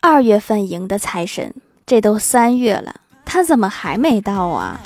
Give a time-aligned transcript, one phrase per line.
[0.00, 1.52] 二月份赢的财神，
[1.84, 4.80] 这都三月了，他怎么还没到啊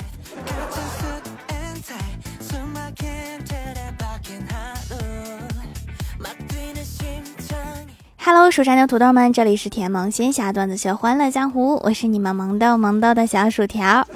[8.17, 14.07] ？Hello，蜀山的土豆们，这里是甜萌仙侠段子秀欢乐江湖，我是你们萌豆萌豆的小薯条。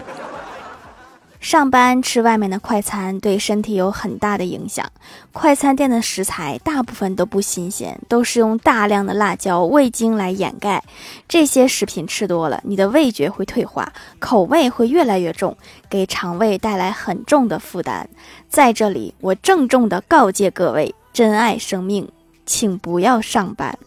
[1.47, 4.85] 上班吃外面的快餐对身体有很大的影响，
[5.31, 10.83] 快餐店的食材大部分都不新鲜，都是用大量的辣椒、味精来掩盖。
[11.25, 15.55] 这些食品吃多了，你的味觉会退化，口味会越来越重，
[15.89, 18.09] 给肠胃带来很重的负担。
[18.49, 22.09] 在这里，我郑重的告诫各位，珍爱生命，
[22.45, 23.79] 请不要上班。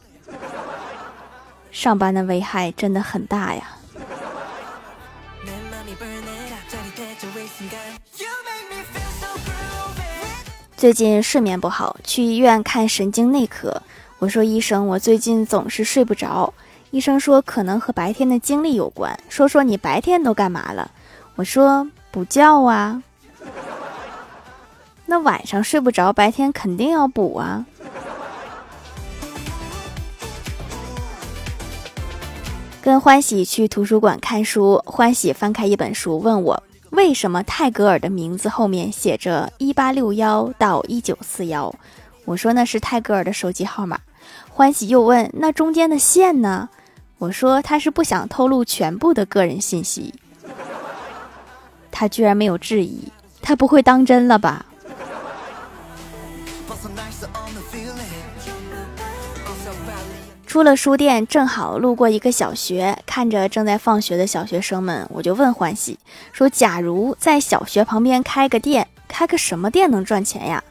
[1.70, 3.77] 上班的危害真的很大呀！
[10.80, 13.83] 最近睡眠不好，去医院看神经内科。
[14.19, 16.55] 我说医生，我最近总是睡不着。
[16.91, 20.91] 医生说可能和白天的经历有关，说说你白天都干嘛了？
[21.34, 23.03] 我说补觉啊。
[25.05, 27.67] 那晚上睡不着，白天肯定要补啊。
[32.81, 41.74] 跟欢喜去图书馆看书，欢喜翻开一本书，问我为什么泰戈尔的名字后面写着一八六幺到一九四幺。
[42.24, 43.98] 我说那是泰戈尔的手机号码。
[44.48, 46.69] 欢喜又问那中间的线呢？
[47.19, 50.14] 我说他是不想透露全部的个人信息。
[51.91, 53.08] 他居然没有质疑，
[53.41, 54.66] 他不会当真了吧？
[60.51, 65.97] 出了书店，正好路过一个小学，看着正在放学的小学生们，我就问欢喜
[66.33, 70.65] 说：“假如在小学旁边开个店，开个什么店能赚钱呀？”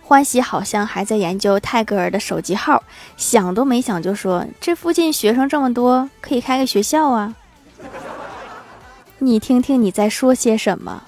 [0.00, 2.84] 欢喜好像还在研究泰戈尔的手机号，
[3.16, 7.34] 想都没想就说：“这附近学生这么多，可以开个学校啊！”
[9.18, 11.02] 你听听你在说些什么。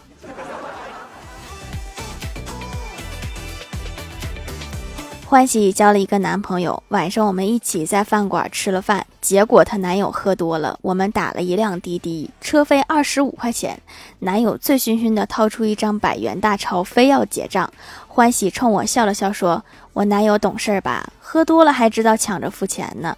[5.28, 13.80] 欢喜交了一个男朋友，晚上我们一起在饭馆吃了饭，结果她男友喝多了，我们打了一辆滴滴，车费二十五块钱，
[14.20, 17.68] 男友醉醺醺的掏出一张百元大钞，非要结账。
[18.06, 21.12] 欢喜冲我笑了笑，说：“我男友懂事吧？
[21.20, 23.16] 喝多了还知道抢着付钱呢。”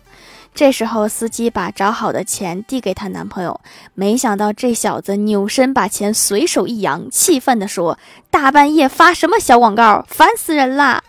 [0.54, 3.60] 这时候司机把找好的钱递给她男朋友，
[3.92, 7.98] 没想到这小子扭身把钱随手一扬，气愤地说
[8.30, 11.02] ：“大半夜发什么小广告，烦死人啦！”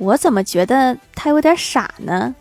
[0.00, 2.34] 我怎么觉得他有点傻呢？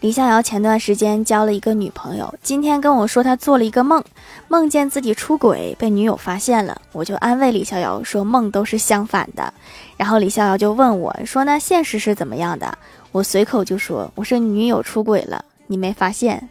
[0.00, 4.02] 李逍遥前段时间交了一个女朋友，今天跟我说他做了一个梦，
[4.48, 6.80] 梦见自己出轨被女友发现了。
[6.92, 9.52] 我就安慰李逍遥说梦都是相反的。
[9.98, 12.78] 然后李逍遥就问我说那现实是怎么样的？
[13.12, 16.48] 我随口就说我是女友出轨了，你没发现？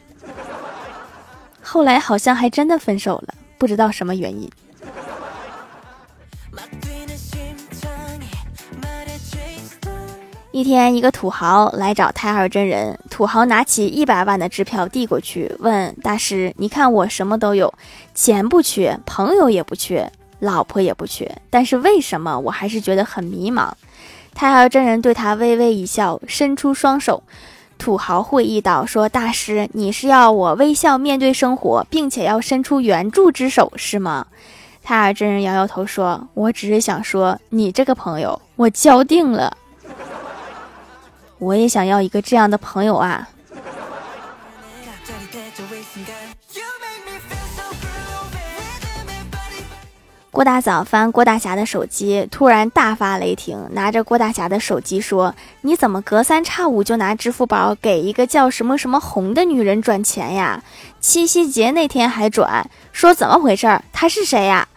[1.59, 3.33] 后来好像还真的分手了。
[3.59, 4.49] 不知道什么原因。
[10.51, 12.97] 一天，一个土豪来找太二真人。
[13.09, 17.73] 土豪拿起一百万的支票递过去，问大师：“你看我什么都有，
[18.15, 23.71] 钱不缺，朋友也不缺，老婆也不缺，但是为什么我还是觉得很迷茫？”
[24.33, 27.23] 太二真人对他微微一笑，伸出双手。
[27.79, 34.27] 土豪会意道：“说大师，你是要我微笑面对生活，并且要伸出援助之手，是吗？”
[34.83, 39.55] 泰尔真人摇摇头说：“我只是想说，你这个朋友，我交定了。
[41.39, 43.27] 我也想要一个这样的朋友啊。”
[50.31, 60.63] 郭大嫂翻郭大侠的手机，突然大发雷霆，拿着郭大侠的手机说：“你怎么隔三差五就拿支付宝给一个叫什么什么红的女人转钱呀？
[61.01, 63.81] 七夕节那天还转，说怎么回事？
[63.91, 64.67] 她是谁呀？”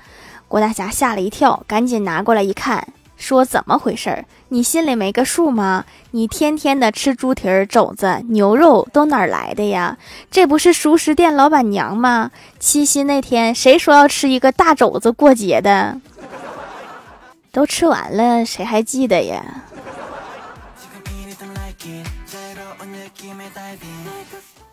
[0.48, 2.88] 郭大侠吓了一跳，赶紧拿过来一看。
[3.18, 4.24] 说怎么回事儿？
[4.52, 5.86] 你心里没个数吗？
[6.10, 9.96] 你天天的吃猪蹄儿、肘子、牛肉都哪儿来的呀？
[10.30, 12.30] 这不是熟食店老板娘吗？
[12.60, 15.98] 七夕那天谁说要吃一个大肘子过节的？
[17.50, 19.42] 都吃完了，谁还记得呀？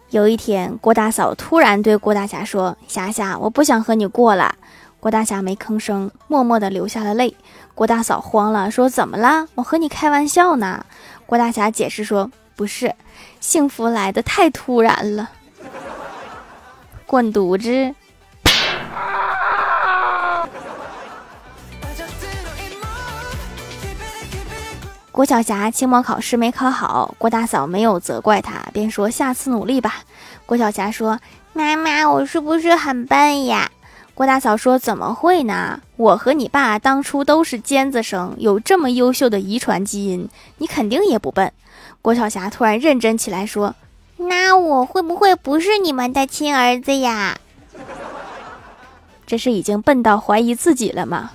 [0.10, 4.56] 有一天，郭大嫂突然对郭大侠说：“霞霞，我不想和你过了。”
[5.00, 7.34] 郭大侠没吭声，默默地流下了泪。
[7.74, 9.48] 郭大嫂慌了，说：“怎么了？
[9.56, 10.86] 我和你开玩笑呢。”
[11.26, 12.94] 郭大侠解释说：“不是，
[13.40, 15.30] 幸福来的太突然了。
[17.08, 17.96] ”滚犊子！
[25.14, 30.04] 郭晓霞期末考试没考好，郭大嫂没有责怪她，便说下次努力吧。
[30.46, 31.20] 郭晓霞说
[31.54, 33.72] ：“妈妈，我是不是很笨呀？”
[34.20, 35.80] 郭大嫂说：“怎么会呢？
[35.96, 40.28] 我和你爸当初都是尖子生，有这么优秀的遗传基因，
[40.58, 41.54] 你肯定也不笨。”
[42.04, 43.76] 郭晓霞突然认真起来说
[44.20, 47.38] ：“那我会不会不是你们的亲儿子呀？”
[49.26, 51.32] 这是已经笨到怀疑自己了吗？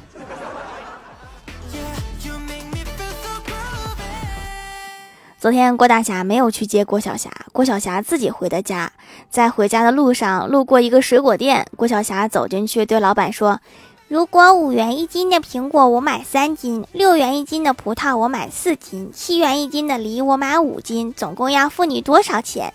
[5.45, 8.91] 昨天郭大侠没有去接郭晓霞，郭晓霞自己回的家。
[9.29, 13.61] 在回家的路上，路过一个水果店，郭晓霞走进去，对老板说
[14.09, 22.73] ：“如果五元一斤的苹果我买三斤，六元一斤的葡萄我买四斤，七元一斤的梨我买五斤，总共要付你多少钱？”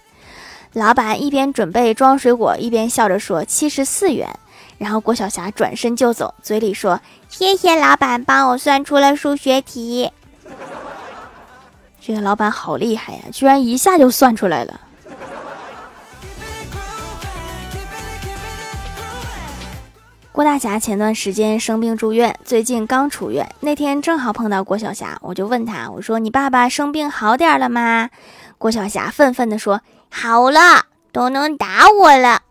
[0.73, 4.29] 老板一边准备装水果，一边笑着说：“七十四元。”
[4.77, 10.11] 然后郭晓霞转身就走，嘴里说：“谢谢老板帮我算出了数学题。”
[12.09, 14.79] 这个老板好厉害呀，居然一下就算出来了。
[20.31, 23.47] 郭大侠前段时间生病住院，最近刚出院。
[23.59, 28.09] 那天正好碰到郭晓霞，我就问他：“我说你爸爸生病好点了吗？”
[28.57, 32.41] 郭晓霞愤愤地说：“好了，都能打我了。”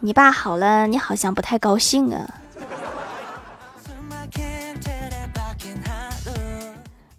[0.00, 2.41] 你爸好了，你好像不太高兴啊。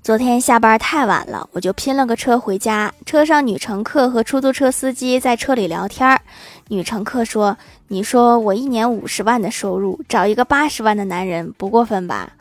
[0.03, 2.93] 昨天下班太晚了，我就拼了个车回家。
[3.05, 6.19] 车上女乘客和出租车司机在车里聊天。
[6.67, 7.57] 女乘客说
[7.87, 12.33] ：“你说我一年五十万的收入，找一个八十万的男人不过分吧？”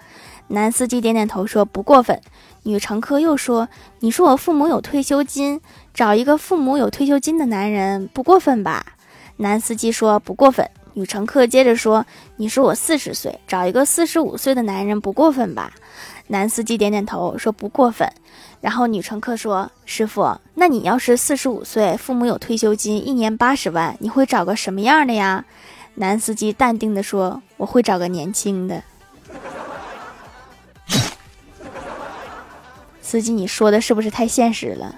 [0.49, 2.21] 男司机点点头说：“不过分。”
[2.65, 3.69] 女乘客又说
[4.01, 5.61] ：“你说我父母有退休金，
[5.95, 8.85] 找一个父母有退休金的男人不过分吧？”
[9.39, 12.05] 男司机说：“不过分。”女乘客接着说
[12.37, 15.71] ：“你说我四十岁，找一个四十五岁的男人不过分吧？”
[16.29, 18.11] 男司机点点头说不过分，
[18.61, 25.45] 然后女乘客说：“师傅，那你要是四十五岁，父母有退休金，一年八十万，你会找个什么样的呀？”
[25.97, 28.83] 男司机淡定的说：“我会找个年轻的。”
[33.03, 34.95] 司机，你说的是不是太现实了？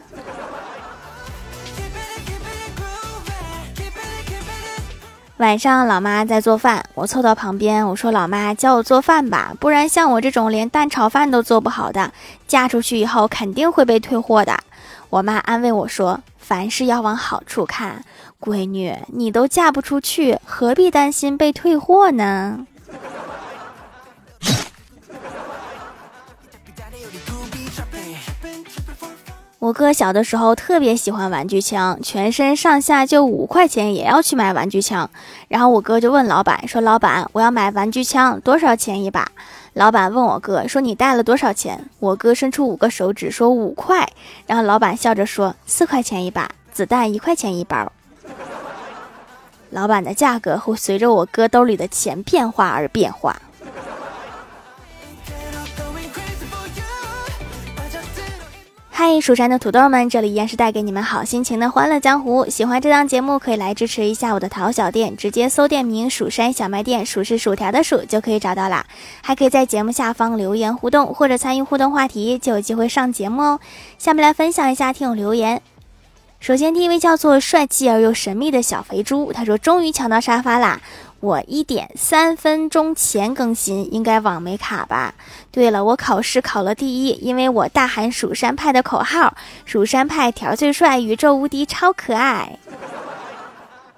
[5.38, 12.12] 晚上，老妈在做饭，我凑到旁边，我说：“老妈，教我做饭吧，不然像我这种连蛋炒饭都做不好的，
[12.46, 14.56] 嫁出去以后肯定会被退货的。”
[15.10, 18.04] 我妈安慰我说：“凡事要往好处看，
[18.40, 22.60] 闺女，你都嫁不出去，何必担心被退货呢？”
[29.64, 35.08] 我哥小的时候特别喜欢玩具枪，全身上下就五块钱也要去买玩具枪。
[35.48, 39.26] 然后我哥就问老板说：“老板，我要买玩具枪，多少钱一把？”
[39.72, 44.06] 老板问我哥说：“你带了多少钱？”我哥伸出五个手指说：“五块。”
[44.46, 47.90] 然后老板笑着说：“四块钱一把，子弹一块钱一包。”
[49.72, 53.40] 老板的价格会随着我哥兜里的钱变化而变化。
[58.96, 62.48] 嗨，蜀山的土豆们，这里依然是带给你们好心情的欢乐江湖。
[62.48, 68.86] 喜欢这档节目，可以来支持一下我的淘小店，直接搜店名“蜀山小卖店”，数是薯条的数就可以找到啦。
[69.20, 73.60] 还可以在节目下方留言互动，或者参与互动话题，就有机会上节目哦。
[73.98, 75.60] 下面来分享一下听友留言。
[76.38, 80.80] 首先，第一位叫做帅气而又神秘的小肥猪，他说：“终于抢到沙发啦！”
[81.24, 85.14] 我一点三分钟前更新，应该网没卡吧？
[85.50, 92.58] 对了，我考试考了第一，因为我大喊蜀山派的口号：“蜀山派条最帅，宇宙无敌，超可爱。”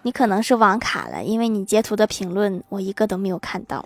[0.02, 3.84] 你可能是网卡了，因为你截图的评论我一个都没有看到。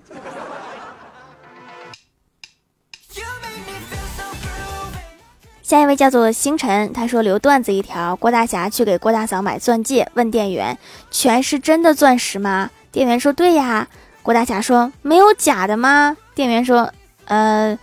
[5.63, 10.77] 下一位叫做星辰，他说留段子一条：郭大侠去给郭大嫂买钻戒，问店员
[11.11, 13.89] ：“全是真的钻石吗？”店员说：“对呀。”
[14.23, 16.93] 郭大侠说：“没有假的吗？”店员说
[17.27, 17.79] ：“呃，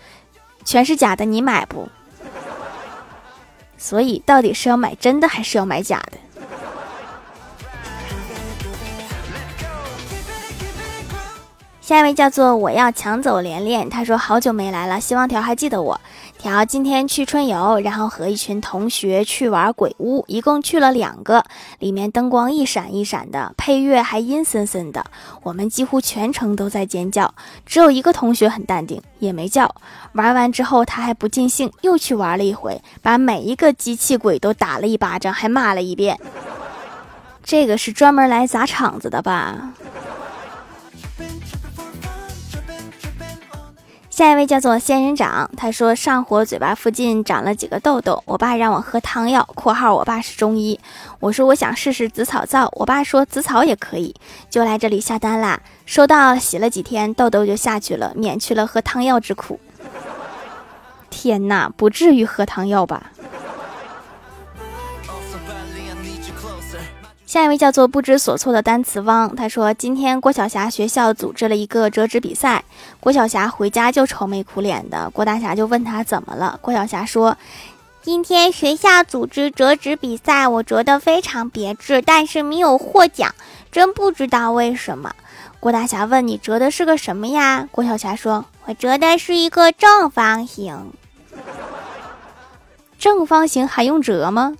[0.63, 1.89] 全是假的，你买不？”
[3.77, 6.17] 所以到底是要买真的还是要买假的？
[11.81, 16.01] 下一位叫做我要抢走连连，他说好久没来了，希望条还记得我。
[16.47, 21.43] 条今天去春游，然后和一群同学去玩鬼屋，一共去了两个，
[21.79, 25.05] 里面灯光一闪一闪的，配乐还阴森森的，
[25.43, 27.35] 我们几乎全程都在尖叫，
[27.65, 29.75] 只有一个同学很淡定，也没叫。
[30.13, 36.17] 玩完之后他还不尽兴，又去玩了一回，把每一个机器鬼都打了一巴掌，还骂了一遍。
[37.43, 39.73] 这个是专门来砸场子的吧？
[44.17, 50.79] 下一位叫做仙人掌，他说上火，嘴巴附近长了几个痘痘，我爸让我喝汤药（括号我爸是中医），
[51.21, 54.15] 我说我想试试紫草皂，我爸说紫草也可以，
[54.49, 55.59] 就来这里下单啦。
[55.85, 59.59] 收到，洗了几天，痘痘就下去了，免去了喝汤药之苦。
[61.11, 63.11] 天哪，不至于喝汤药吧？
[67.27, 72.63] 下一位叫做不知所措的单词汪，他说今天郭晓霞学校组织了一个折纸比赛，
[73.01, 77.37] 郭晓霞回家就愁眉苦脸的，郭大侠就问他怎么了，郭晓霞说，
[78.01, 83.35] 今天学校组织折纸比赛，我折得非常别致，但是没有获奖，
[83.73, 85.13] 真不知道为什么。
[85.59, 87.67] 郭大侠问你折的是个什么呀？
[87.73, 90.93] 郭晓霞说，我折的是一个正方形，
[92.97, 94.53] 正方形还用折吗？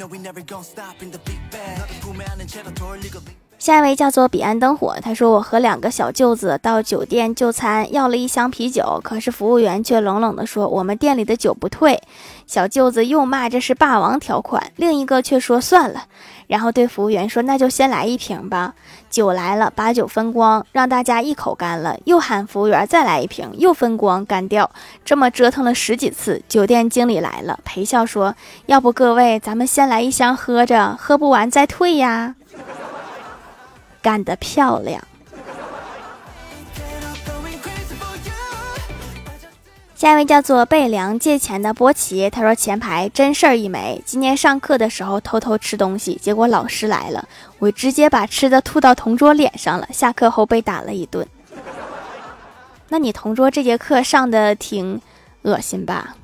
[0.00, 2.46] know we never gonna stop in the big bag.
[2.46, 3.20] 채로 돌리고
[3.60, 12.00] 下一位叫做彼岸灯火，他说我和两个小舅子到酒店就餐，要了一箱啤酒，可是服务员却冷冷地说我们店里的酒不退。
[12.46, 16.04] 小舅子又骂这是霸王条款，另一个却说算了，
[16.46, 18.72] 然后对服务员说那就先来一瓶吧。
[19.10, 24.70] 酒来了，把酒分光，让大家一口干了，又喊服务员再来一瓶，又分光干掉，
[25.04, 32.36] 这么折腾了十几次，酒店经理来了，陪笑说要不各位咱们先来一箱喝着，喝不完再退呀。
[34.02, 35.02] 干得漂亮！
[39.94, 44.02] 下一位叫做贝良借钱的波奇，他说前排真事儿一枚。
[44.06, 47.28] 今天上课的时候偷偷吃东西，结果老师来了，
[47.58, 49.86] 我直接把吃的吐到同桌脸上了。
[49.92, 51.26] 下课后被打了一顿。
[52.88, 54.98] 那你同桌这节课上的挺
[55.42, 56.16] 恶心吧？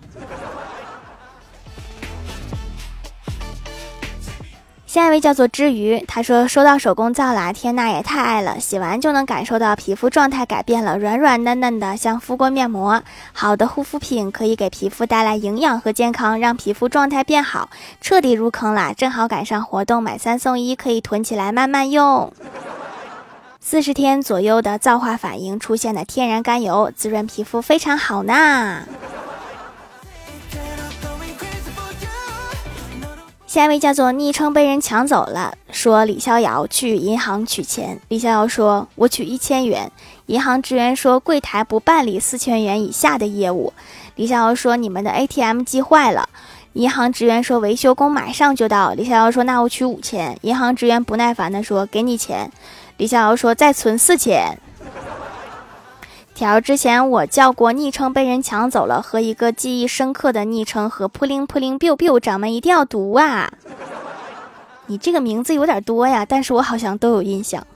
[4.96, 8.58] 下一位叫做之鱼，他说收到手工皂啦，天呐，也太爱了！
[8.58, 13.02] 洗完就能感受到皮肤状态改变了，软软嫩嫩的，像敷过面膜。
[13.34, 17.68] 好的护肤品可以给皮肤带来营养和健康，让皮肤状态变好，
[18.00, 18.94] 彻底入坑啦！
[18.96, 22.32] 正好赶上活动，买三送一，可以囤起来慢慢用。
[23.60, 28.84] 四十天左右的皂化反应出现的天然甘油，滋润皮肤非常好呢。
[33.46, 38.00] 下一位叫做昵称被人抢走了，说李逍遥去银行取钱。
[38.08, 39.90] 李逍遥说：“我取一千元。”
[40.26, 43.72] 银行职员说：“柜台不办理四千元以下的业务。”
[44.16, 46.28] 李逍遥说：“你们的 ATM 机坏了。”
[46.74, 52.50] 银行职员说：“维修工马上就到。”李逍遥说：“那我取五千。”银行职员不耐烦地说：“给你钱。”
[52.98, 54.58] 李逍遥说：“再存四千。”
[56.36, 63.50] 条之前我叫过昵称被人抢走了，和一个记忆深刻的昵称和扑灵扑灵 biu biu，掌门一定要读啊！
[64.84, 67.66] 你这个名字有点多呀，但是我好像都有印象。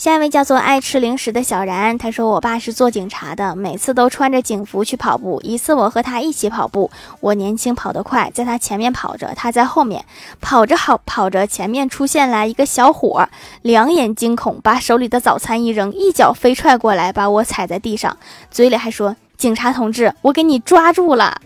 [0.00, 5.38] 下一位叫做爱吃零食的小然，他说：“我爸是做警察的，每次都穿着警服去跑步。
[5.44, 6.90] 一次我和他一起跑步，
[7.20, 10.02] 我年轻跑得快，在他前面跑着，他在后面
[10.40, 13.28] 跑着跑跑着，前面出现来一个小伙，
[13.60, 18.16] 两眼惊恐，把手里的早餐一扔，一脚飞踹过来，把我踩在地上，
[18.50, 21.38] 嘴里还说：‘警察同志，我给你抓住了，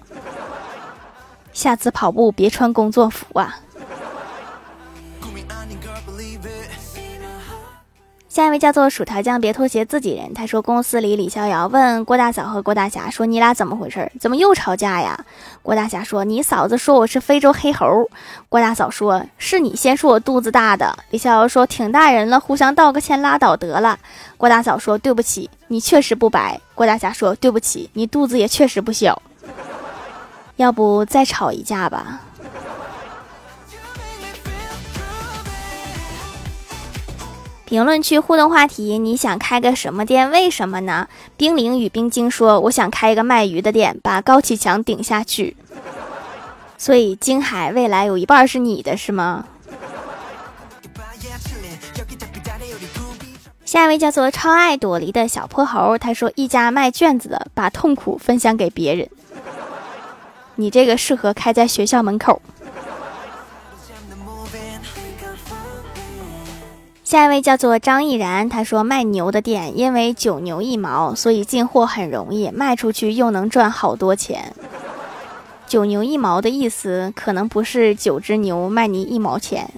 [1.53, 3.57] 下次跑步别穿工作服啊。’”
[8.35, 10.35] 下一位叫做薯条酱，别拖鞋，自己人。
[10.35, 14.11] 他说，公司里李逍遥问郭大嫂和郭大侠说：“你俩怎么回事？
[14.19, 15.25] 怎么又吵架呀？”
[15.63, 18.11] 郭大侠说：“你嫂子说我是非洲黑猴。”
[18.51, 23.97] 郭大嫂说：“是你先说我肚子大的。”李逍遥说：“挺大人了，互相道个歉，拉倒得了。”
[24.37, 29.23] 郭大嫂说：“对不起，你确实不白。”郭大侠说：“对不起，你肚子也确实不小。”
[30.57, 32.23] 要不再吵一架吧。
[37.75, 40.31] 评论区互动话题：你想开个什么店？
[40.31, 41.09] 为什么呢？
[41.37, 45.57] 冰凌与冰晶说：“我想开一个卖鱼的店，把高启强顶下去。”
[46.79, 49.47] 所以京海未来有一半是你的，是吗？
[53.65, 59.11] 下一位叫做超爱朵梨的小泼猴，他说：“一家卖卷子的，把痛苦分享给别人。”
[60.55, 62.41] 你这个适合开在学校门口。
[67.15, 74.53] 下一位叫做张毅然，他说卖牛的店，因为九牛一毛，所以进货很容易，卖出去又能赚好多钱。
[75.69, 79.71] 九牛一毛的意思可能不是九只牛卖你一毛钱。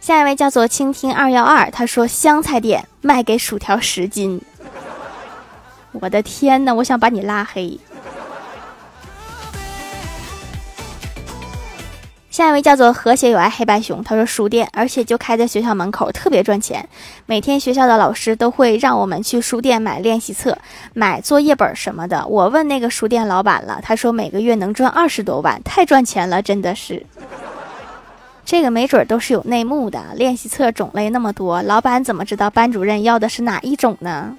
[0.00, 4.42] 下一位叫做倾听二幺二，他说香菜店卖给薯条十斤。
[5.92, 7.78] 我的天呐，我想把你拉黑。
[12.32, 16.88] 下一位叫做和谐有爱黑白熊，他说书店，而且就开在学校门口，特别赚钱。
[17.26, 20.56] 每天学校的老师都会让我们去书店买练习册、
[20.94, 22.26] 买作业本什么的。
[22.26, 27.04] 我问那个书店老板了，他说每个月能赚二十多万，太赚钱了，真的是。
[28.46, 30.02] 这个没准都是有内幕的。
[30.14, 34.34] 练习册种类那么多，老板怎么知道班主任要的是哪一种呢？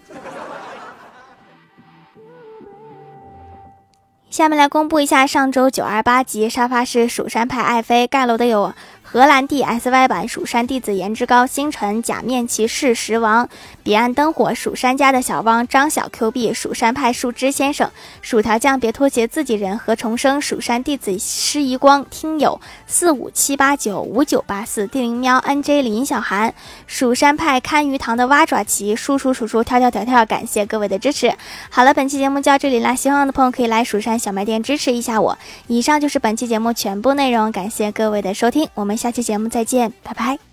[4.33, 8.73] 下面来公布一下上周九二八级沙发是蜀山派爱妃盖楼的有。
[9.13, 13.47] 荷兰弟 SY 版蜀山弟子颜值高，星辰假面骑士石王，
[13.83, 17.91] 彼岸灯火蜀山家的小汪张小 Q 币蜀山派树枝先生，
[18.23, 26.55] 薯条酱别拖鞋自己人何重生，蜀山弟子施遗光，听友四五七八九五九八四，地灵喵 NJ 林小涵，
[26.87, 31.31] 蜀山派看鱼塘的蛙爪旗，叔叔叔叔跳跳跳跳，感谢各位的支持。
[31.69, 35.37] 好了，本期节目就到这里啦，喜欢的朋友可以来蜀山小卖店支持一下我。
[35.67, 38.97] 以上就是本期节目全部内容，感谢各位的收听，我们。
[39.03, 40.52] 下期节目再见，拜拜。